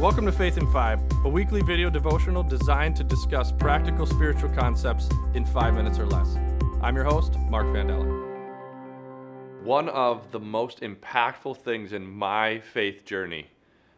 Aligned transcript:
Welcome 0.00 0.26
to 0.26 0.32
Faith 0.32 0.58
in 0.58 0.70
Five, 0.72 0.98
a 1.24 1.28
weekly 1.28 1.62
video 1.62 1.88
devotional 1.88 2.42
designed 2.42 2.96
to 2.96 3.04
discuss 3.04 3.52
practical 3.52 4.06
spiritual 4.06 4.50
concepts 4.50 5.08
in 5.34 5.46
five 5.46 5.74
minutes 5.74 6.00
or 6.00 6.06
less. 6.06 6.36
I'm 6.82 6.96
your 6.96 7.04
host, 7.04 7.38
Mark 7.48 7.66
Vandella. 7.66 9.62
One 9.62 9.88
of 9.90 10.32
the 10.32 10.40
most 10.40 10.80
impactful 10.80 11.58
things 11.58 11.92
in 11.92 12.04
my 12.04 12.58
faith 12.58 13.04
journey 13.04 13.46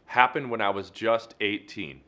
happened 0.05 0.51
when 0.51 0.61
I 0.61 0.69
was 0.69 0.91
just 0.91 1.35
18. 1.41 2.03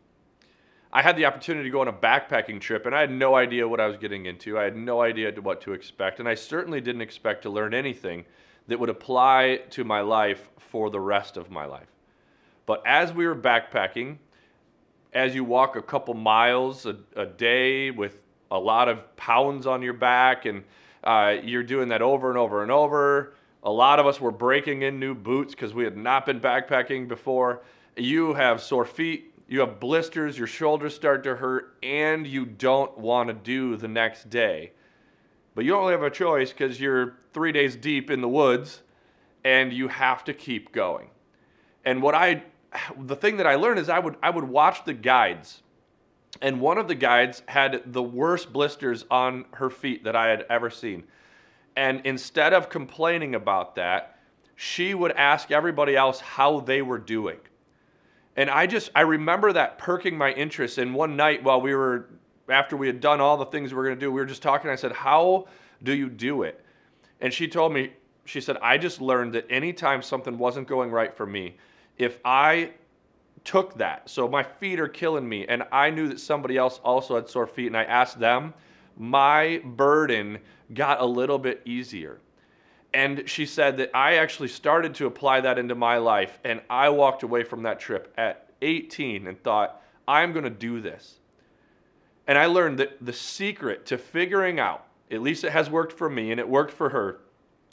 I 0.93 1.01
had 1.01 1.17
the 1.17 1.25
opportunity 1.25 1.65
to 1.65 1.73
go 1.73 1.81
on 1.81 1.89
a 1.89 1.93
backpacking 1.93 2.61
trip, 2.61 2.85
and 2.85 2.95
I 2.95 3.01
had 3.01 3.11
no 3.11 3.37
idea 3.37 3.67
what 3.67 3.81
I 3.81 3.87
was 3.87 3.97
getting 3.97 4.27
into. 4.27 4.59
I 4.59 4.65
had 4.65 4.77
no 4.77 5.01
idea 5.01 5.33
what 5.41 5.63
to 5.63 5.73
expect, 5.73 6.21
and 6.21 6.29
I 6.29 6.35
certainly 6.35 6.83
didn't 6.83 7.03
expect 7.03 7.43
to 7.45 7.51
learn 7.51 7.73
anything 7.73 8.27
that 8.69 8.79
would 8.79 8.91
apply 8.91 9.63
to 9.71 9.83
my 9.83 10.03
life 10.03 10.51
for 10.59 10.91
the 10.91 11.01
rest 11.01 11.39
of 11.39 11.51
my 11.51 11.65
life. 11.65 11.89
But 12.69 12.83
as 12.85 13.15
we 13.15 13.27
were 13.27 13.35
backpacking, 13.35 14.19
as 15.15 15.35
you 15.35 15.43
walk 15.43 15.75
a 15.75 15.81
couple 15.81 16.13
miles 16.13 16.85
a, 16.85 16.99
a 17.17 17.25
day 17.25 17.91
with 17.91 18.19
a 18.51 18.59
lot 18.59 18.91
of 18.91 19.17
pounds 19.17 19.67
on 19.67 19.81
your 19.81 19.95
back, 19.95 20.45
and 20.45 20.65
uh, 21.03 21.37
you're 21.43 21.63
doing 21.63 21.89
that 21.89 22.03
over 22.03 22.29
and 22.29 22.39
over 22.39 22.63
and 22.63 22.71
over, 22.71 23.33
a 23.63 23.73
lot 23.73 23.99
of 23.99 24.07
us 24.07 24.21
were 24.21 24.31
breaking 24.31 24.83
in 24.83 25.01
new 25.01 25.15
boots 25.15 25.55
because 25.55 25.73
we 25.73 25.83
had 25.83 25.97
not 25.97 26.27
been 26.27 26.41
backpacking 26.41 27.09
before. 27.09 27.63
You 27.97 28.35
have 28.35 28.61
sore 28.61 28.85
feet, 28.85 29.33
you 29.49 29.61
have 29.61 29.81
blisters, 29.81 30.37
your 30.37 30.47
shoulders 30.47 30.95
start 30.95 31.25
to 31.25 31.37
hurt, 31.37 31.75
and 31.83 32.27
you 32.27 32.45
don't 32.45 32.99
want 32.99 33.29
to 33.29 33.33
do 33.33 33.77
the 33.77 33.89
next 33.89 34.29
day. 34.29 34.73
But 35.55 35.65
you 35.65 35.71
don't 35.71 35.81
really 35.81 35.93
have 35.93 36.03
a 36.03 36.11
choice 36.11 36.51
because 36.51 36.79
you're 36.79 37.15
three 37.33 37.51
days 37.51 37.77
deep 37.77 38.11
in 38.11 38.21
the 38.21 38.29
woods 38.29 38.83
and 39.43 39.73
you 39.73 39.89
have 39.89 40.23
to 40.25 40.35
keep 40.35 40.71
going. 40.71 41.09
And 41.87 42.03
what 42.03 42.15
I 42.15 42.43
the 42.99 43.17
thing 43.17 43.37
that 43.39 43.47
I 43.47 43.55
learned 43.55 43.79
is 43.79 43.89
I 43.89 43.99
would 43.99 44.17
I 44.23 44.31
would 44.31 44.45
watch 44.45 44.85
the 44.85 44.95
guides, 44.95 45.63
and 46.41 46.61
one 46.61 46.79
of 46.79 46.89
the 46.89 46.95
guides 46.95 47.43
had 47.47 47.83
the 47.87 48.03
worst 48.03 48.53
blisters 48.53 49.05
on 49.11 49.47
her 49.55 49.71
feet 49.71 50.05
that 50.05 50.17
I 50.17 50.29
had 50.29 50.47
ever 50.49 50.71
seen. 50.71 51.05
And 51.77 52.01
instead 52.05 52.53
of 52.53 52.69
complaining 52.69 53.35
about 53.35 53.77
that, 53.77 54.19
she 54.57 54.95
would 54.95 55.13
ask 55.13 55.53
everybody 55.53 55.95
else 55.95 56.19
how 56.21 56.59
they 56.61 56.83
were 56.83 56.99
doing. 56.99 57.39
And 58.37 58.51
I 58.51 58.67
just 58.67 58.91
I 58.95 59.03
remember 59.03 59.53
that 59.53 59.79
perking 59.79 60.19
my 60.19 60.33
interest. 60.33 60.79
And 60.79 60.95
one 60.95 61.17
night 61.17 61.43
while 61.43 61.61
we 61.61 61.75
were 61.75 62.09
after 62.49 62.77
we 62.77 62.87
had 62.87 63.01
done 63.01 63.21
all 63.21 63.37
the 63.37 63.47
things 63.47 63.73
we 63.73 63.79
were 63.79 63.91
to 63.91 63.97
do, 63.97 64.11
we 64.11 64.21
were 64.21 64.27
just 64.27 64.43
talking. 64.43 64.71
I 64.71 64.77
said, 64.77 64.93
"How 64.93 65.47
do 65.83 65.95
you 65.95 66.09
do 66.09 66.43
it?" 66.43 66.65
And 67.21 67.33
she 67.33 67.49
told 67.49 67.73
me, 67.73 67.93
she 68.25 68.41
said, 68.41 68.57
"I 68.63 68.79
just 68.79 69.01
learned 69.01 69.35
that 69.35 69.47
anytime 69.51 70.03
something 70.03 70.39
wasn't 70.39 70.69
going 70.69 70.91
right 70.91 71.17
for 71.17 71.27
me, 71.27 71.57
if 71.99 72.19
I 72.25 72.73
took 73.45 73.79
that, 73.79 74.09
so 74.09 74.29
my 74.29 74.43
feet 74.43 74.81
are 74.81 74.89
killing 74.89 75.29
me, 75.29 75.47
and 75.47 75.65
I 75.73 75.91
knew 75.91 76.09
that 76.09 76.21
somebody 76.21 76.57
else 76.57 76.81
also 76.85 77.17
had 77.17 77.29
sore 77.29 77.47
feet, 77.47 77.67
and 77.67 77.77
I 77.77 77.85
asked 77.85 78.19
them, 78.19 78.55
my 78.97 79.63
burden 79.65 80.39
got 80.75 81.01
a 81.01 81.07
little 81.07 81.39
bit 81.39 81.63
easier. 81.65 82.19
And 82.93 83.29
she 83.29 83.47
said 83.47 83.77
that 83.79 83.91
I 83.95 84.17
actually 84.17 84.49
started 84.49 84.95
to 84.97 85.07
apply 85.07 85.43
that 85.43 85.59
into 85.59 85.75
my 85.75 85.99
life, 85.99 86.39
and 86.45 86.61
I 86.71 86.89
walked 86.89 87.23
away 87.23 87.45
from 87.45 87.63
that 87.63 87.81
trip 87.81 88.13
at 88.17 88.51
18 88.63 89.27
and 89.27 89.43
thought, 89.43 89.83
I'm 90.07 90.33
to 90.35 90.51
do 90.51 90.81
this. 90.81 91.19
And 92.27 92.37
I 92.37 92.47
learned 92.47 92.79
that 92.79 93.05
the 93.05 93.13
secret 93.13 93.87
to 93.87 93.99
figuring 93.99 94.59
out, 94.59 94.87
at 95.11 95.23
least 95.23 95.45
it 95.45 95.53
has 95.53 95.71
worked 95.71 95.93
for 95.93 96.11
me 96.11 96.31
and 96.31 96.39
it 96.39 96.49
worked 96.49 96.73
for 96.73 96.91
her, 96.91 97.21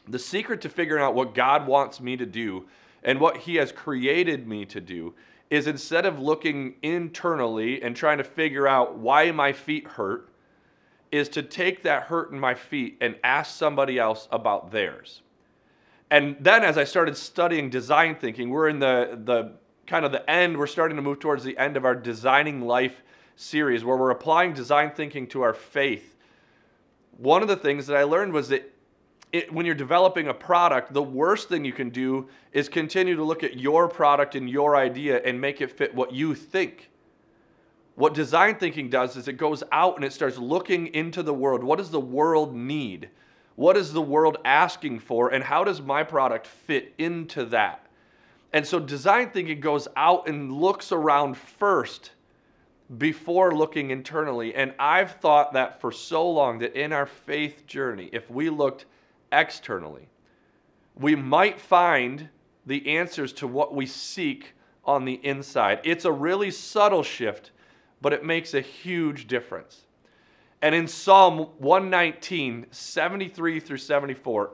the 0.08 0.20
secret 0.20 0.62
to 0.62 0.70
figuring 0.70 1.04
out 1.04 1.16
what 1.16 1.34
God 1.34 1.68
wants 1.68 2.00
me 2.00 2.16
to 2.18 2.26
do 2.26 2.66
and 3.06 3.22
what 3.22 3.38
He 3.38 3.56
has 3.56 3.72
created 3.72 4.48
me 4.48 4.66
to 4.66 4.82
do 4.82 5.14
is 5.50 5.68
instead 5.68 6.06
of 6.06 6.20
looking 6.20 6.76
internally 6.82 7.82
and 7.82 7.96
trying 7.96 8.18
to 8.18 8.24
figure 8.24 8.68
out 8.68 8.98
why 8.98 9.32
my 9.32 9.54
feet 9.54 9.88
hurt, 9.88 10.30
is 11.12 11.30
to 11.30 11.42
take 11.42 11.84
that 11.84 12.04
hurt 12.04 12.32
in 12.32 12.40
my 12.40 12.54
feet 12.54 12.98
and 13.00 13.16
ask 13.24 13.56
somebody 13.56 13.98
else 13.98 14.28
about 14.32 14.72
theirs. 14.72 15.22
And 16.12 16.36
then 16.40 16.64
as 16.64 16.78
I 16.78 16.84
started 16.84 17.16
studying 17.16 17.70
design 17.70 18.16
thinking, 18.16 18.50
we're 18.50 18.68
in 18.68 18.80
the, 18.80 19.20
the 19.24 19.54
kind 19.88 20.04
of 20.04 20.12
the 20.12 20.30
end, 20.30 20.58
we're 20.58 20.68
starting 20.68 20.98
to 20.98 21.04
move 21.04 21.20
towards 21.20 21.44
the 21.44 21.58
end 21.58 21.78
of 21.78 21.86
our 21.86 21.96
designing 21.96 22.62
life 22.62 23.04
series 23.36 23.84
where 23.86 23.98
we're 23.98 24.12
applying 24.12 24.54
design 24.54 24.92
thinking 24.92 25.28
to 25.28 25.42
our 25.42 25.54
faith. 25.54 26.16
One 27.18 27.42
of 27.42 27.48
the 27.48 27.56
things 27.56 27.88
that 27.88 27.96
I 27.96 28.04
learned 28.04 28.34
was 28.34 28.50
that 28.50 28.74
it, 29.32 29.52
when 29.52 29.66
you're 29.66 29.76
developing 29.76 30.28
a 30.28 30.34
product, 30.34 30.94
the 30.94 31.04
worst 31.04 31.50
thing 31.50 31.66
you 31.66 31.74
can 31.74 31.90
do 31.90 32.30
is 32.54 32.70
continue 32.70 33.16
to 33.16 33.24
look 33.24 33.44
at 33.44 33.60
your 33.60 33.88
product 33.88 34.36
and 34.36 34.50
your 34.50 34.76
idea 34.76 35.22
and 35.24 35.40
make 35.40 35.62
it 35.62 35.72
fit 35.72 35.94
what 35.94 36.14
you 36.14 36.34
think. 36.34 36.90
What 37.96 38.14
design 38.14 38.56
thinking 38.56 38.90
does 38.90 39.16
is 39.16 39.28
it 39.28 39.34
goes 39.34 39.64
out 39.72 39.96
and 39.96 40.04
it 40.04 40.14
starts 40.14 40.38
looking 40.38 40.88
into 40.88 41.24
the 41.24 41.34
world. 41.34 41.64
What 41.64 41.78
does 41.78 41.92
the 41.92 42.00
world 42.00 42.56
need? 42.56 43.10
What 43.56 43.78
is 43.78 43.94
the 43.94 44.02
world 44.02 44.38
asking 44.44 45.00
for? 45.00 45.30
And 45.30 45.44
how 45.44 45.64
does 45.64 45.82
my 45.82 46.04
product 46.04 46.46
fit 46.46 46.94
into 46.98 47.46
that? 47.46 47.88
And 48.52 48.66
so 48.66 48.80
design 48.80 49.32
thinking 49.32 49.60
goes 49.60 49.88
out 49.96 50.28
and 50.28 50.52
looks 50.52 50.92
around 50.92 51.38
first 51.38 52.12
before 52.98 53.56
looking 53.56 53.92
internally. 53.92 54.54
And 54.56 54.74
I've 54.78 55.12
thought 55.16 55.54
that 55.54 55.82
for 55.82 55.92
so 55.92 56.30
long 56.30 56.60
that 56.60 56.80
in 56.80 56.94
our 56.94 57.06
faith 57.06 57.66
journey, 57.66 58.10
if 58.14 58.30
we 58.30 58.50
looked 58.50 58.86
externally, 59.36 60.08
we 60.96 61.16
might 61.16 61.60
find 61.60 62.30
the 62.66 62.98
answers 62.98 63.34
to 63.34 63.48
what 63.48 63.76
we 63.76 63.86
seek 63.86 64.54
on 64.86 65.06
the 65.06 65.20
inside. 65.26 65.80
It's 65.84 66.06
a 66.06 66.12
really 66.12 66.52
subtle 66.52 67.04
shift, 67.04 67.52
but 68.02 68.14
it 68.14 68.24
makes 68.24 68.54
a 68.54 68.62
huge 68.62 69.28
difference. 69.28 69.82
And 70.62 70.74
in 70.74 70.88
Psalm 70.88 71.50
119, 71.58 72.68
73 72.72 73.60
through 73.60 73.78
74, 73.78 74.52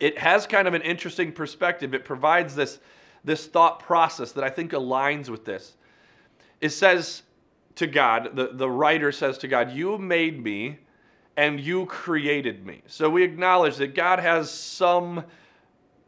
it 0.00 0.18
has 0.18 0.46
kind 0.46 0.68
of 0.68 0.74
an 0.74 0.82
interesting 0.82 1.32
perspective. 1.32 1.94
It 1.94 2.04
provides 2.04 2.54
this, 2.54 2.78
this 3.24 3.46
thought 3.46 3.80
process 3.80 4.32
that 4.32 4.44
I 4.44 4.50
think 4.50 4.72
aligns 4.72 5.28
with 5.28 5.44
this. 5.44 5.76
It 6.60 6.70
says 6.70 7.22
to 7.76 7.86
God, 7.86 8.36
the, 8.36 8.50
the 8.52 8.70
writer 8.70 9.12
says 9.12 9.38
to 9.38 9.48
God, 9.48 9.72
You 9.72 9.98
made 9.98 10.42
me 10.42 10.78
and 11.36 11.60
you 11.60 11.86
created 11.86 12.64
me. 12.64 12.82
So 12.86 13.10
we 13.10 13.22
acknowledge 13.22 13.76
that 13.76 13.94
God 13.94 14.18
has 14.20 14.50
some 14.50 15.24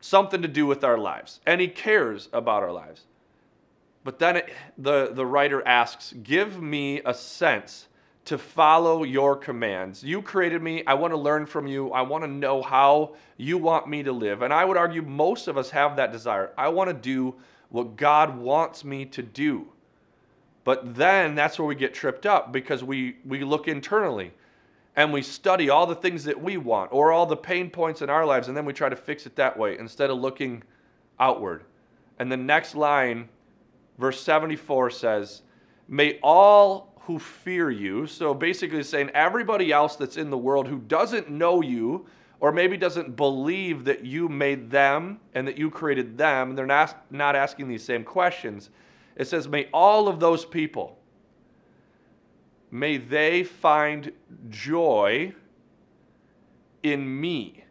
something 0.00 0.42
to 0.42 0.48
do 0.48 0.66
with 0.66 0.84
our 0.84 0.98
lives 0.98 1.40
and 1.46 1.60
he 1.60 1.68
cares 1.68 2.28
about 2.32 2.62
our 2.62 2.72
lives. 2.72 3.06
But 4.04 4.20
then 4.20 4.36
it, 4.36 4.50
the, 4.78 5.10
the 5.12 5.26
writer 5.26 5.66
asks, 5.66 6.12
Give 6.22 6.62
me 6.62 7.00
a 7.04 7.12
sense 7.12 7.88
to 8.26 8.38
follow 8.38 9.02
your 9.02 9.34
commands. 9.36 10.04
You 10.04 10.22
created 10.22 10.62
me. 10.62 10.84
I 10.86 10.94
want 10.94 11.12
to 11.12 11.16
learn 11.16 11.46
from 11.46 11.66
you. 11.66 11.90
I 11.92 12.02
want 12.02 12.22
to 12.22 12.28
know 12.28 12.62
how 12.62 13.14
you 13.36 13.58
want 13.58 13.88
me 13.88 14.02
to 14.04 14.12
live. 14.12 14.42
And 14.42 14.52
I 14.52 14.64
would 14.64 14.76
argue 14.76 15.02
most 15.02 15.48
of 15.48 15.58
us 15.58 15.70
have 15.70 15.96
that 15.96 16.12
desire. 16.12 16.52
I 16.56 16.68
want 16.68 16.88
to 16.88 16.94
do 16.94 17.34
what 17.70 17.96
God 17.96 18.38
wants 18.38 18.84
me 18.84 19.06
to 19.06 19.22
do. 19.22 19.66
But 20.62 20.94
then 20.94 21.34
that's 21.34 21.58
where 21.58 21.66
we 21.66 21.74
get 21.74 21.94
tripped 21.94 22.26
up 22.26 22.52
because 22.52 22.82
we, 22.82 23.16
we 23.24 23.44
look 23.44 23.68
internally 23.68 24.32
and 24.96 25.12
we 25.12 25.20
study 25.20 25.68
all 25.68 25.86
the 25.86 25.94
things 25.94 26.24
that 26.24 26.40
we 26.40 26.56
want 26.56 26.90
or 26.90 27.12
all 27.12 27.26
the 27.26 27.36
pain 27.36 27.68
points 27.70 28.00
in 28.00 28.08
our 28.08 28.24
lives, 28.24 28.48
and 28.48 28.56
then 28.56 28.64
we 28.64 28.72
try 28.72 28.88
to 28.88 28.96
fix 28.96 29.26
it 29.26 29.36
that 29.36 29.56
way 29.58 29.78
instead 29.78 30.08
of 30.08 30.18
looking 30.18 30.62
outward. 31.20 31.64
And 32.18 32.32
the 32.32 32.36
next 32.36 32.74
line, 32.74 33.28
verse 33.98 34.20
74 34.22 34.90
says, 34.90 35.42
May 35.86 36.18
all 36.22 36.94
who 37.00 37.18
fear 37.18 37.70
you, 37.70 38.06
so 38.06 38.34
basically 38.34 38.82
saying 38.82 39.10
everybody 39.10 39.70
else 39.70 39.96
that's 39.96 40.16
in 40.16 40.30
the 40.30 40.38
world 40.38 40.66
who 40.66 40.78
doesn't 40.78 41.30
know 41.30 41.60
you, 41.60 42.06
or 42.40 42.50
maybe 42.50 42.76
doesn't 42.76 43.16
believe 43.16 43.84
that 43.84 44.04
you 44.04 44.28
made 44.28 44.70
them 44.70 45.20
and 45.34 45.46
that 45.46 45.58
you 45.58 45.70
created 45.70 46.16
them, 46.18 46.50
and 46.50 46.58
they're 46.58 46.66
not, 46.66 47.04
not 47.10 47.36
asking 47.36 47.68
these 47.68 47.84
same 47.84 48.02
questions. 48.02 48.70
It 49.14 49.26
says, 49.26 49.46
May 49.46 49.68
all 49.72 50.08
of 50.08 50.20
those 50.20 50.44
people, 50.44 50.98
may 52.78 52.96
they 52.96 53.44
find 53.44 54.12
joy 54.48 55.32
in 56.82 57.20
me. 57.20 57.64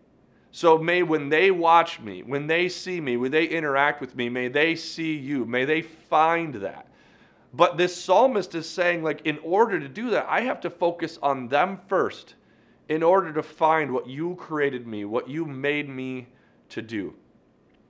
So 0.52 0.78
may 0.78 1.04
when 1.04 1.30
they 1.30 1.52
watch 1.52 2.00
me, 2.00 2.24
when 2.24 2.48
they 2.48 2.70
see 2.70 3.02
me, 3.02 3.18
when 3.18 3.32
they 3.32 3.46
interact 3.46 4.00
with 4.00 4.16
me, 4.16 4.30
may 4.30 4.48
they 4.48 4.76
see 4.76 5.14
you. 5.14 5.46
May 5.46 5.66
they 5.66 5.82
find 5.82 6.56
that. 6.56 6.88
But 7.54 7.78
this 7.78 7.96
psalmist 7.96 8.56
is 8.56 8.70
saying, 8.70 9.04
like, 9.04 9.26
in 9.26 9.38
order 9.40 9.80
to 9.80 9.88
do 9.88 10.10
that, 10.12 10.28
I 10.30 10.42
have 10.42 10.60
to 10.62 10.70
focus 10.70 11.18
on 11.22 11.48
them 11.48 11.80
first 11.88 12.36
in 12.90 13.02
order 13.02 13.32
to 13.34 13.42
find 13.42 13.92
what 13.92 14.08
you 14.08 14.36
created 14.36 14.86
me, 14.86 15.06
what 15.06 15.30
you 15.30 15.46
made 15.46 15.90
me 15.90 16.28
to 16.70 16.82
do. 16.82 17.14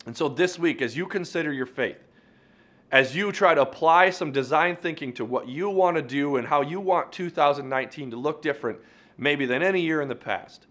And 0.05 0.15
so 0.15 0.29
this 0.29 0.59
week, 0.59 0.81
as 0.81 0.95
you 0.95 1.07
consider 1.07 1.51
your 1.51 1.65
faith, 1.65 1.97
as 2.91 3.15
you 3.15 3.31
try 3.31 3.53
to 3.53 3.61
apply 3.61 4.09
some 4.09 4.31
design 4.31 4.75
thinking 4.75 5.11
to 5.13 5.25
what 5.25 5.47
you 5.47 5.69
want 5.69 5.97
to 5.97 6.01
do 6.01 6.35
and 6.37 6.47
how 6.47 6.61
you 6.61 6.79
want 6.79 7.11
2019 7.11 8.11
to 8.11 8.17
look 8.17 8.41
different, 8.41 8.79
maybe 9.17 9.45
than 9.45 9.61
any 9.63 9.81
year 9.81 10.01
in 10.01 10.07
the 10.07 10.15
past, 10.15 10.67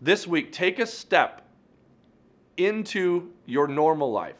this 0.00 0.26
week 0.26 0.52
take 0.52 0.78
a 0.78 0.86
step 0.86 1.42
into 2.56 3.32
your 3.44 3.68
normal 3.68 4.10
life. 4.10 4.36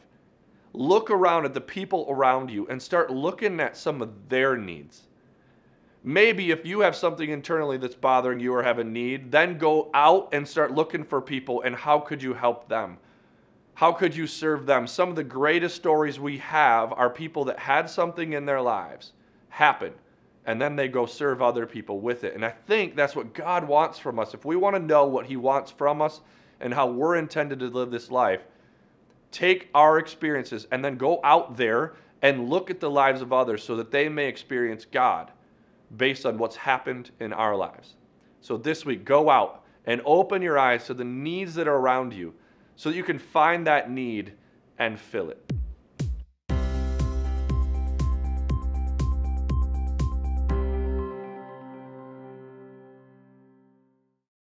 look 0.73 1.09
around 1.09 1.45
at 1.45 1.53
the 1.53 1.61
people 1.61 2.05
around 2.09 2.51
you 2.51 2.67
and 2.67 2.81
start 2.81 3.09
looking 3.09 3.59
at 3.59 3.75
some 3.75 4.01
of 4.01 4.29
their 4.29 4.55
needs. 4.55 5.03
Maybe 6.03 6.51
if 6.51 6.65
you 6.65 6.81
have 6.81 6.95
something 6.95 7.29
internally 7.29 7.77
that's 7.77 7.95
bothering 7.95 8.39
you 8.39 8.53
or 8.53 8.63
have 8.63 8.79
a 8.79 8.83
need, 8.83 9.31
then 9.31 9.57
go 9.57 9.89
out 9.93 10.29
and 10.31 10.47
start 10.47 10.71
looking 10.71 11.03
for 11.03 11.19
people 11.19 11.61
and 11.63 11.75
how 11.75 11.99
could 11.99 12.21
you 12.21 12.33
help 12.33 12.69
them? 12.69 12.97
How 13.77 13.91
could 13.91 14.15
you 14.15 14.25
serve 14.25 14.65
them? 14.65 14.87
Some 14.87 15.09
of 15.09 15.15
the 15.15 15.23
greatest 15.23 15.75
stories 15.75 16.19
we 16.19 16.39
have 16.39 16.91
are 16.93 17.11
people 17.11 17.45
that 17.45 17.59
had 17.59 17.87
something 17.87 18.33
in 18.33 18.43
their 18.43 18.59
lives 18.59 19.11
happen 19.49 19.93
and 20.47 20.59
then 20.59 20.75
they 20.75 20.87
go 20.87 21.05
serve 21.05 21.43
other 21.43 21.67
people 21.67 21.99
with 21.99 22.23
it. 22.23 22.33
And 22.33 22.43
I 22.43 22.49
think 22.49 22.95
that's 22.95 23.15
what 23.15 23.35
God 23.35 23.67
wants 23.67 23.99
from 23.99 24.17
us. 24.17 24.33
If 24.33 24.45
we 24.45 24.55
want 24.55 24.75
to 24.77 24.81
know 24.81 25.05
what 25.05 25.27
He 25.27 25.37
wants 25.37 25.69
from 25.69 26.01
us 26.01 26.21
and 26.59 26.73
how 26.73 26.87
we're 26.87 27.17
intended 27.17 27.59
to 27.59 27.67
live 27.67 27.91
this 27.91 28.09
life, 28.09 28.41
take 29.31 29.69
our 29.75 29.99
experiences 29.99 30.65
and 30.71 30.83
then 30.83 30.97
go 30.97 31.19
out 31.23 31.55
there 31.55 31.93
and 32.23 32.49
look 32.49 32.71
at 32.71 32.79
the 32.79 32.89
lives 32.89 33.21
of 33.21 33.31
others 33.31 33.63
so 33.63 33.75
that 33.75 33.91
they 33.91 34.09
may 34.09 34.25
experience 34.25 34.85
God 34.85 35.29
based 35.97 36.25
on 36.25 36.39
what's 36.39 36.55
happened 36.55 37.11
in 37.19 37.31
our 37.31 37.55
lives. 37.55 37.93
So 38.41 38.57
this 38.57 38.87
week, 38.87 39.05
go 39.05 39.29
out 39.29 39.65
and 39.85 40.01
open 40.03 40.41
your 40.41 40.57
eyes 40.57 40.87
to 40.87 40.95
the 40.95 41.03
needs 41.03 41.53
that 41.53 41.67
are 41.67 41.77
around 41.77 42.11
you 42.11 42.33
so 42.77 42.89
that 42.89 42.95
you 42.95 43.03
can 43.03 43.19
find 43.19 43.67
that 43.67 43.91
need 43.91 44.31
and 44.79 44.97
fill 44.99 45.29
it. 45.31 45.56